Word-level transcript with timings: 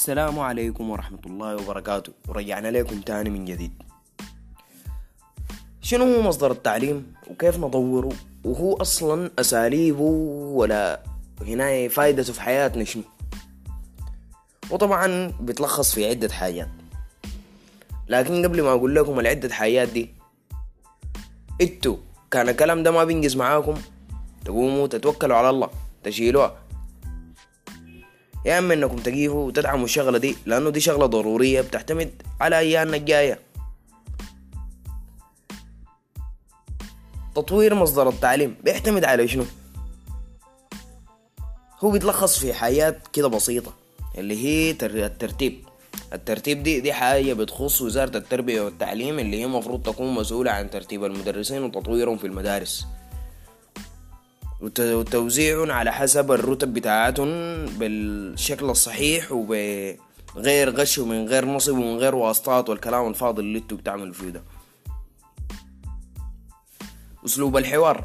السلام 0.00 0.38
عليكم 0.38 0.90
ورحمة 0.90 1.20
الله 1.26 1.56
وبركاته. 1.56 2.12
ورجعنا 2.28 2.68
لكم 2.68 3.00
تاني 3.00 3.30
من 3.30 3.44
جديد. 3.44 3.72
شنو 5.82 6.04
هو 6.04 6.22
مصدر 6.22 6.50
التعليم 6.52 7.12
وكيف 7.30 7.58
نطوره؟ 7.58 8.12
وهو 8.44 8.76
أصلا 8.76 9.30
أساليبه 9.38 10.02
ولا 10.56 11.00
هنا 11.40 11.88
فايدته 11.88 12.32
في 12.32 12.40
حياتنا 12.40 12.84
شنو؟ 12.84 13.02
وطبعا 14.70 15.32
بتلخص 15.40 15.94
في 15.94 16.08
عدة 16.08 16.32
حاجات. 16.32 16.68
لكن 18.08 18.44
قبل 18.44 18.62
ما 18.62 18.70
أقول 18.70 18.94
لكم 18.94 19.20
العدة 19.20 19.52
حاجات 19.52 19.88
دي 19.88 20.14
أنتوا 21.60 21.96
كان 22.30 22.48
الكلام 22.48 22.82
ده 22.82 22.90
ما 22.90 23.04
بينجز 23.04 23.36
معاكم؟ 23.36 23.74
تقوموا 24.44 24.86
تتوكلوا 24.86 25.36
على 25.36 25.50
الله 25.50 25.70
تشيلوها. 26.02 26.69
يا 28.46 28.58
أما 28.58 28.74
إنكم 28.74 28.96
تجيبوا 28.96 29.46
وتدعموا 29.46 29.84
الشغلة 29.84 30.18
دي 30.18 30.36
لأنه 30.46 30.70
دي 30.70 30.80
شغلة 30.80 31.06
ضرورية 31.06 31.60
بتعتمد 31.60 32.22
على 32.40 32.58
أيامنا 32.58 32.96
الجاية. 32.96 33.38
تطوير 37.34 37.74
مصدر 37.74 38.08
التعليم 38.08 38.54
بيعتمد 38.64 39.04
على 39.04 39.28
شنو؟ 39.28 39.44
هو 41.80 41.90
بيتلخص 41.90 42.38
في 42.38 42.54
حاجات 42.54 43.08
كده 43.12 43.28
بسيطة 43.28 43.72
اللي 44.18 44.44
هي 44.44 44.72
تر- 44.72 45.04
الترتيب. 45.06 45.64
الترتيب 46.12 46.62
دي 46.62 46.80
دي 46.80 46.92
حاجة 46.92 47.32
بتخص 47.32 47.82
وزارة 47.82 48.16
التربية 48.16 48.60
والتعليم 48.60 49.18
اللي 49.18 49.40
هي 49.40 49.46
مفروض 49.46 49.82
تكون 49.82 50.14
مسؤولة 50.14 50.50
عن 50.50 50.70
ترتيب 50.70 51.04
المدرسين 51.04 51.62
وتطويرهم 51.62 52.18
في 52.18 52.26
المدارس. 52.26 52.86
وتوزيعهم 54.62 55.70
على 55.70 55.92
حسب 55.92 56.32
الرتب 56.32 56.74
بتاعتهم 56.74 57.28
بالشكل 57.66 58.70
الصحيح 58.70 59.32
وبغير 59.32 60.70
غش 60.70 60.98
ومن 60.98 61.26
غير 61.26 61.44
نصب 61.44 61.72
ومن 61.72 61.96
غير 61.96 62.14
واسطات 62.14 62.68
والكلام 62.68 63.08
الفاضي 63.08 63.42
اللي 63.42 63.58
أنتوا 63.58 63.76
بتعملوا 63.76 64.12
فيه 64.12 64.28
ده. 64.28 64.42
أسلوب 67.24 67.56
الحوار. 67.56 68.04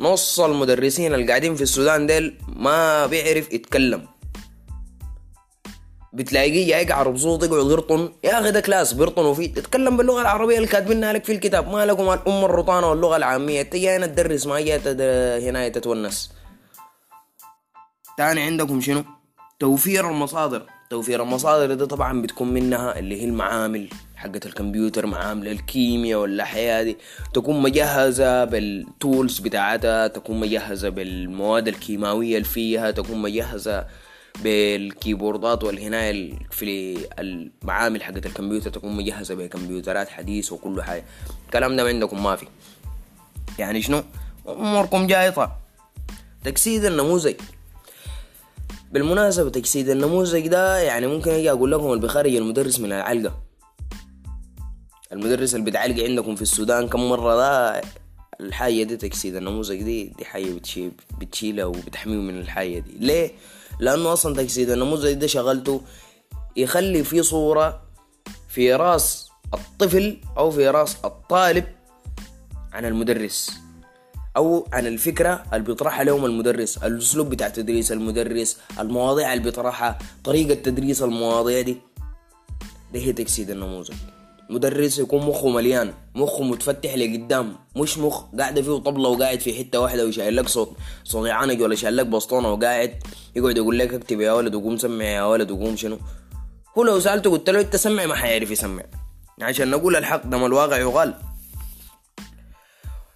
نص 0.00 0.40
المدرسين 0.40 1.14
اللي 1.14 1.26
قاعدين 1.26 1.54
في 1.54 1.62
السودان 1.62 2.06
ديل 2.06 2.38
ما 2.48 3.06
بيعرف 3.06 3.52
يتكلم. 3.52 4.11
بتلاقيه 6.12 6.66
جاي 6.66 6.82
يقعر 6.82 7.10
بصوت 7.10 7.42
يقعد 7.42 7.70
يرطن 7.70 8.12
يا 8.24 8.40
أخي 8.40 8.50
ده 8.50 8.60
class 8.60 8.92
بيرطنوا 8.92 9.34
فيه 9.34 9.54
تتكلم 9.54 9.96
باللغة 9.96 10.20
العربية 10.20 10.56
اللي 10.56 10.68
كاتبينها 10.68 11.12
لك 11.12 11.24
في 11.24 11.32
الكتاب. 11.32 11.68
ما 11.68 11.86
لكم 11.86 12.10
ومال 12.10 12.44
الرطانة 12.44 12.90
واللغة 12.90 13.16
العامية. 13.16 13.60
انت 13.60 13.76
جاي 13.76 13.96
هنا 13.96 14.06
تدرس 14.06 14.46
ما 14.46 14.60
جاي 14.60 14.78
هنا 15.48 15.68
تتونس. 15.68 16.32
تاني 18.18 18.40
عندكم 18.42 18.80
شنو؟ 18.80 19.04
توفير 19.58 20.10
المصادر. 20.10 20.62
توفير 20.90 21.22
المصادر 21.22 21.74
ده 21.74 21.86
طبعا 21.86 22.22
بتكون 22.22 22.48
منها 22.48 22.98
اللي 22.98 23.20
هي 23.20 23.24
المعامل 23.24 23.88
حقة 24.16 24.40
الكمبيوتر 24.46 25.06
معامل 25.06 25.48
الكيمياء 25.48 26.20
والأحياء 26.20 26.84
دي. 26.84 26.96
تكون 27.34 27.60
مجهزة 27.62 28.44
بالتولز 28.44 29.38
بتاعتها 29.38 30.06
تكون 30.06 30.40
مجهزة 30.40 30.88
بالمواد 30.88 31.68
الكيماوية 31.68 32.36
اللي 32.36 32.48
فيها 32.48 32.90
تكون 32.90 33.18
مجهزة 33.22 33.86
بالكيبوردات 34.40 35.64
والهنا 35.64 36.10
ال- 36.10 36.38
في 36.50 36.96
المعامل 37.18 38.02
حقة 38.02 38.18
الكمبيوتر 38.26 38.70
تكون 38.70 38.96
مجهزة 38.96 39.34
بكمبيوترات 39.34 40.08
حديث 40.08 40.52
وكل 40.52 40.82
حاجة. 40.82 41.04
الكلام 41.46 41.76
ده 41.76 41.82
عندكم 41.88 42.22
ما 42.22 42.36
في. 42.36 42.46
يعني 43.58 43.82
شنو؟ 43.82 44.02
أموركم 44.48 45.06
جايطة. 45.06 45.56
تجسيد 46.44 46.84
النموذج. 46.84 47.34
بالمناسبة 48.92 49.50
تجسيد 49.50 49.88
النموذج 49.88 50.46
ده 50.46 50.78
يعني 50.78 51.06
ممكن 51.06 51.30
أجي 51.30 51.50
أقول 51.50 51.72
لكم 51.72 51.86
اللي 51.86 52.00
بيخرج 52.00 52.34
المدرس 52.34 52.80
من 52.80 52.92
العلقة. 52.92 53.38
المدرس 55.12 55.54
اللي 55.54 55.70
بتعلق 55.70 56.04
عندكم 56.04 56.36
في 56.36 56.42
السودان 56.42 56.88
كم 56.88 57.08
مرة 57.08 57.36
ده 57.36 57.82
الحاجة 58.40 58.82
دي 58.82 58.96
تجسيد 58.96 59.36
النموذج 59.36 59.82
دي 59.82 60.04
دي 60.04 60.24
حاجة 60.24 60.52
بتشيل 60.52 60.92
بتشيلها 61.20 61.64
وبتحميه 61.64 62.16
من 62.16 62.40
الحاجة 62.40 62.78
دي. 62.78 62.92
ليه؟ 63.00 63.30
لأنه 63.82 64.12
أصلا 64.12 64.36
تجسيد 64.36 64.70
النموذج 64.70 65.12
ده 65.12 65.26
شغلته 65.26 65.80
يخلي 66.56 67.04
في 67.04 67.22
صورة 67.22 67.82
في 68.48 68.74
رأس 68.74 69.28
الطفل 69.54 70.18
أو 70.38 70.50
في 70.50 70.68
رأس 70.68 70.96
الطالب 71.04 71.64
عن 72.72 72.84
المدرس 72.84 73.50
أو 74.36 74.66
عن 74.72 74.86
الفكرة 74.86 75.44
اللي 75.52 75.64
بيطرحها 75.64 76.04
لهم 76.04 76.24
المدرس 76.24 76.76
الأسلوب 76.78 77.30
بتاع 77.30 77.48
تدريس 77.48 77.92
المدرس 77.92 78.56
المواضيع 78.80 79.32
اللي 79.32 79.44
بيطرحها 79.44 79.98
طريقة 80.24 80.54
تدريس 80.54 81.02
المواضيع 81.02 81.60
دي. 81.60 81.76
دي 82.92 83.06
هي 83.06 83.12
تجسيد 83.12 83.50
النموذج. 83.50 83.94
مدرس 84.52 84.98
يكون 84.98 85.26
مخه 85.26 85.48
مليان 85.48 85.94
مخه 86.14 86.42
متفتح 86.42 86.94
لقدام 86.94 87.56
مش 87.76 87.98
مخ 87.98 88.24
قاعدة 88.38 88.62
فيه 88.62 88.78
طبلة 88.78 89.08
وقاعد 89.08 89.40
في 89.40 89.58
حتة 89.58 89.80
واحدة 89.80 90.06
وشايل 90.06 90.36
لك 90.36 90.48
صوت 90.48 90.76
صوت 91.04 91.28
عنق 91.28 91.62
ولا 91.62 91.74
شايل 91.74 91.96
لك 91.96 92.06
بسطونة 92.06 92.52
وقاعد 92.52 93.02
يقعد 93.36 93.56
يقول 93.56 93.78
لك 93.78 93.94
اكتب 93.94 94.20
يا 94.20 94.32
ولد 94.32 94.54
وقوم 94.54 94.76
سمع 94.76 95.04
يا 95.04 95.22
ولد 95.22 95.50
وقوم 95.50 95.76
شنو. 95.76 95.98
هو 96.78 96.82
لو 96.82 97.00
سألته 97.00 97.30
قلت 97.30 97.50
له 97.50 97.60
انت 97.60 97.76
سمع 97.76 98.06
ما 98.06 98.14
حيعرف 98.14 98.50
يسمع. 98.50 98.82
عشان 99.42 99.70
نقول 99.70 99.96
الحق 99.96 100.26
ده 100.26 100.38
ما 100.38 100.46
الواقع 100.46 100.76
يقال. 100.76 101.14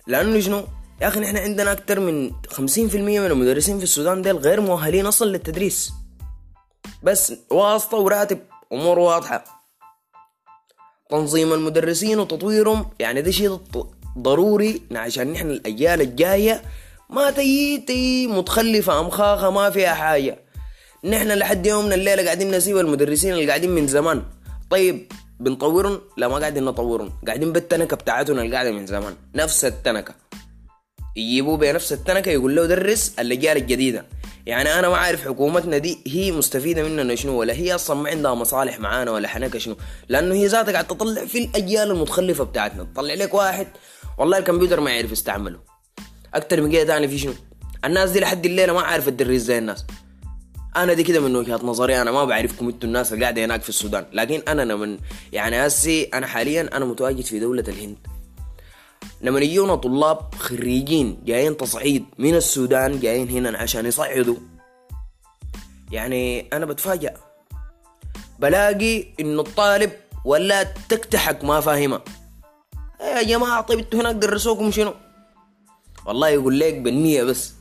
لأنه 0.06 0.40
شنو؟ 0.40 0.64
يا 1.00 1.08
أخي 1.08 1.20
نحن 1.20 1.36
عندنا 1.36 1.72
أكتر 1.72 2.00
من 2.00 2.30
50% 2.30 2.94
من 2.96 3.26
المدرسين 3.26 3.78
في 3.78 3.84
السودان 3.84 4.22
ديل 4.22 4.36
غير 4.36 4.60
مؤهلين 4.60 5.06
أصلا 5.06 5.28
للتدريس. 5.28 5.92
بس 7.02 7.32
واسطة 7.50 7.96
وراتب 7.96 8.38
أمور 8.72 8.98
واضحة. 8.98 9.55
تنظيم 11.10 11.52
المدرسين 11.52 12.18
وتطويرهم. 12.18 12.86
يعني 12.98 13.22
ده 13.22 13.30
شيء 13.30 13.58
ضروري 14.18 14.82
عشان 14.92 15.32
نحن 15.32 15.50
الأجيال 15.50 16.00
الجاية 16.00 16.62
ما 17.10 17.30
تجي 17.30 17.78
تجي 17.78 18.26
متخلفة 18.26 19.00
أمخاخة 19.00 19.50
ما 19.50 19.70
فيها 19.70 19.94
حاجة. 19.94 20.38
نحن 21.04 21.28
لحد 21.32 21.66
يومنا 21.66 21.94
الليلة 21.94 22.24
قاعدين 22.24 22.50
نسيب 22.50 22.78
المدرسين 22.78 23.32
اللي 23.32 23.48
قاعدين 23.48 23.70
من 23.70 23.86
زمان. 23.86 24.22
طيب 24.70 25.12
بنطورهم؟ 25.40 26.00
لا 26.16 26.28
ما 26.28 26.38
قاعدين 26.38 26.64
نطورهم. 26.64 27.12
قاعدين 27.26 27.52
بالتنكة 27.52 27.96
بتاعتنا 27.96 28.42
اللي 28.42 28.54
قاعدة 28.54 28.70
من 28.72 28.86
زمان. 28.86 29.14
نفس 29.34 29.64
التنكة. 29.64 30.14
يجيبوه 31.16 31.56
بنفس 31.56 31.92
التنكة 31.92 32.30
يقول 32.30 32.56
له 32.56 32.66
درس 32.66 33.12
الأجيال 33.18 33.56
الجديدة. 33.56 34.06
يعني 34.46 34.78
أنا 34.78 34.88
ما 34.88 34.96
عارف 34.96 35.28
حكومتنا 35.28 35.78
دي 35.78 35.98
هي 36.06 36.32
مستفيدة 36.32 36.82
مننا 36.82 37.14
شنو 37.14 37.40
ولا 37.40 37.52
هي 37.52 37.74
أصلا 37.74 37.96
ما 38.02 38.10
عندها 38.10 38.34
مصالح 38.34 38.80
معانا 38.80 39.10
ولا 39.10 39.28
حنكة 39.28 39.58
شنو. 39.58 39.76
لأنه 40.08 40.34
هي 40.34 40.46
ذاتها 40.46 40.72
قاعد 40.72 40.86
تطلع 40.86 41.24
في 41.24 41.38
الأجيال 41.38 41.90
المتخلفة 41.90 42.44
بتاعتنا. 42.44 42.84
تطلع 42.84 43.14
لك 43.14 43.34
واحد 43.34 43.66
والله 44.18 44.38
الكمبيوتر 44.38 44.80
ما 44.80 44.90
يعرف 44.90 45.12
يستعمله. 45.12 45.58
أكتر 46.34 46.60
من 46.60 46.72
كده 46.72 46.84
تاني 46.84 47.08
في 47.08 47.18
شنو؟ 47.18 47.32
الناس 47.84 48.10
دي 48.10 48.20
لحد 48.20 48.46
الليلة 48.46 48.72
ما 48.72 48.80
عارفة 48.80 49.10
تدرس 49.10 49.40
زي 49.40 49.58
الناس. 49.58 49.86
أنا 50.76 50.92
دي 50.92 51.02
كده 51.02 51.20
من 51.20 51.36
وجهه 51.36 51.60
نظري 51.62 52.02
أنا 52.02 52.10
ما 52.10 52.24
بعرفكم 52.24 52.68
أنتوا 52.68 52.88
الناس 52.88 53.12
اللي 53.12 53.24
قاعدة 53.24 53.44
هناك 53.44 53.62
في 53.62 53.68
السودان. 53.68 54.06
لكن 54.12 54.42
أنا 54.48 54.76
من 54.76 54.98
يعني 55.32 55.66
هسي 55.66 56.02
أنا 56.02 56.26
حاليا 56.26 56.76
أنا 56.76 56.84
متواجد 56.84 57.24
في 57.24 57.38
دولة 57.38 57.64
الهند. 57.68 57.96
لما 59.26 59.40
يجونا 59.40 59.74
طلاب 59.74 60.34
خريجين 60.34 61.18
جايين 61.24 61.56
تصعيد 61.56 62.04
من 62.18 62.34
السودان 62.34 63.00
جايين 63.00 63.30
هنا 63.30 63.58
عشان 63.58 63.86
يصعدوا. 63.86 64.36
يعني 65.90 66.48
أنا 66.52 66.66
بتفاجأ. 66.66 67.14
بلاقي 68.38 69.04
إنه 69.20 69.40
الطالب 69.40 69.92
ولا 70.24 70.62
تكتحك 70.62 71.44
ما 71.44 71.60
فاهمة. 71.60 72.00
يا 73.00 73.22
جماعة 73.22 73.60
طيب 73.60 73.78
إنتوا 73.78 74.00
هناك 74.00 74.14
درسوكم 74.14 74.70
شنو؟ 74.70 74.94
والله 76.06 76.28
يقول 76.28 76.60
لك 76.60 76.74
بالنية 76.74 77.22
بس. 77.22 77.52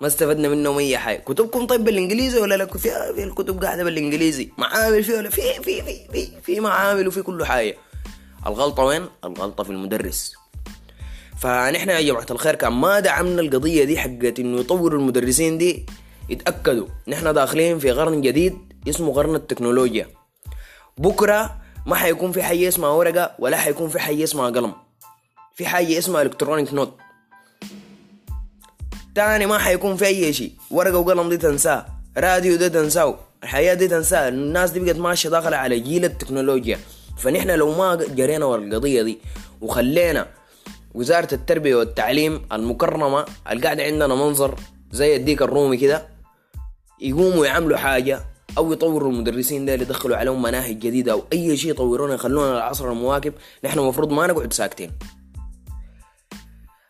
ما 0.00 0.06
استفدنا 0.06 0.48
منهم 0.48 0.78
أي 0.78 0.98
حاجة. 0.98 1.18
كتبكم 1.18 1.66
طيب 1.66 1.84
بالإنجليزي 1.84 2.40
ولا 2.40 2.54
لا 2.54 2.66
في 2.66 3.24
الكتب 3.24 3.64
قاعدة 3.64 3.84
بالإنجليزي. 3.84 4.50
معامل 4.58 5.04
فيه 5.04 5.16
ولا؟ 5.16 5.30
في 5.30 5.42
في 5.62 5.82
في 5.82 6.08
في, 6.12 6.40
في 6.42 6.60
معامل 6.60 7.08
وفي 7.08 7.22
كل 7.22 7.44
حاجة. 7.44 7.76
الغلطة 8.46 8.82
وين؟ 8.82 9.06
الغلطة 9.24 9.64
في 9.64 9.70
المدرس. 9.70 10.39
فنحن 11.40 11.88
يا 11.88 12.00
جماعة 12.00 12.26
الخير 12.30 12.54
كان 12.54 12.72
ما 12.72 13.00
دعمنا 13.00 13.40
القضية 13.40 13.84
دي 13.84 13.98
حقت 13.98 14.38
إنه 14.38 14.60
يطوروا 14.60 14.98
المدرسين 15.00 15.58
دي 15.58 15.86
يتأكدوا. 16.28 16.86
نحن 17.08 17.32
داخلين 17.34 17.78
في 17.78 17.90
قرن 17.90 18.20
جديد 18.20 18.58
اسمه 18.88 19.12
قرن 19.14 19.34
التكنولوجيا. 19.34 20.08
بكرة 20.98 21.56
ما 21.86 21.94
حيكون 21.94 22.32
في 22.32 22.42
حاجة 22.42 22.68
اسمها 22.68 22.90
ورقة 22.90 23.30
ولا 23.38 23.56
حيكون 23.56 23.88
في 23.88 23.98
حاجة 23.98 24.24
اسمها 24.24 24.50
قلم. 24.50 24.72
في 25.54 25.66
حاجة 25.66 25.98
اسمها 25.98 26.22
electronic 26.22 26.74
note 26.74 26.96
تاني 29.14 29.46
ما 29.46 29.58
حيكون 29.58 29.96
في 29.96 30.06
أي 30.06 30.32
شيء. 30.32 30.52
ورقة 30.70 30.98
وقلم 30.98 31.28
دي 31.28 31.36
تنساه. 31.36 31.86
راديو 32.16 32.56
ده 32.56 32.68
تنساه. 32.68 33.18
الحياة 33.42 33.74
دي 33.74 33.88
تنساه. 33.88 34.28
الناس 34.28 34.70
دي 34.70 34.80
بقت 34.80 34.96
ماشية 34.96 35.28
داخلة 35.28 35.56
على 35.56 35.80
جيل 35.80 36.04
التكنولوجيا. 36.04 36.78
فنحن 37.18 37.50
لو 37.50 37.74
ما 37.78 37.94
جرينا 37.94 38.44
ورا 38.44 38.60
القضية 38.60 39.02
دي 39.02 39.18
وخلينا 39.60 40.26
وزارة 40.94 41.34
التربية 41.34 41.74
والتعليم 41.74 42.42
المكرمة 42.52 43.24
اللي 43.50 43.62
قاعدة 43.64 43.82
عندنا 43.82 44.14
منظر 44.14 44.54
زي 44.90 45.16
الديك 45.16 45.42
الرومي 45.42 45.76
كده 45.76 46.08
يقوموا 47.00 47.46
يعملوا 47.46 47.76
حاجة 47.76 48.20
أو 48.58 48.72
يطوروا 48.72 49.12
المدرسين 49.12 49.66
ديل 49.66 49.82
يدخلوا 49.82 50.16
عليهم 50.16 50.42
مناهج 50.42 50.78
جديدة 50.78 51.12
أو 51.12 51.22
أي 51.32 51.56
شيء 51.56 51.70
يطورونا 51.70 52.14
يخلونا 52.14 52.56
العصر 52.56 52.92
المواكب 52.92 53.32
نحن 53.64 53.78
المفروض 53.78 54.12
ما 54.12 54.26
نقعد 54.26 54.52
ساكتين. 54.52 54.92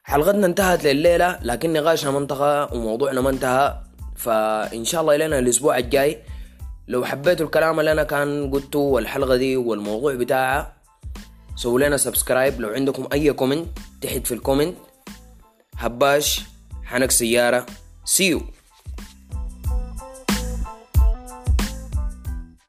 حلقتنا 0.05 0.47
انتهت 0.47 0.85
لليلة 0.85 1.39
لكن 1.43 1.73
نقاشنا 1.73 2.11
منطقه 2.11 2.75
وموضوعنا 2.75 3.21
ما 3.21 3.31
انتهى 3.31 3.81
فإن 4.17 4.85
شاء 4.85 5.01
الله 5.01 5.15
إلينا 5.15 5.39
الأسبوع 5.39 5.79
الجاي. 5.79 6.19
لو 6.89 7.05
حبيتوا 7.05 7.47
الكلام 7.47 7.81
اللي 7.81 7.93
أنا 7.93 8.03
كان 8.05 8.51
قلته 8.51 8.79
والحلقة 8.79 9.37
دي 9.37 9.57
والموضوع 9.57 10.15
بتاعها 10.15 10.80
سووا 11.61 11.81
لنا 11.81 11.97
subscribe 11.97 12.61
لو 12.61 12.69
عندكم 12.69 13.09
أي 13.13 13.33
comment 13.33 13.69
تحت 14.01 14.27
في 14.27 14.35
الكومنت 14.35 14.77
هباش. 15.77 16.41
حنك 16.85 17.11
سيارة. 17.11 17.67
سيو 18.05 18.43